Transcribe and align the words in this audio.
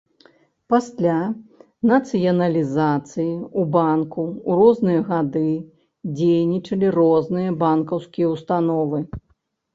Пасля 0.73 1.17
нацыяналізацыі 1.91 3.25
ў 3.25 3.61
банку 3.75 4.23
ў 4.31 4.51
розныя 4.61 5.01
гады 5.11 5.47
дзейнічалі 6.23 6.87
розныя 6.99 7.49
банкаўскія 7.63 8.27
ўстановы. 8.35 8.99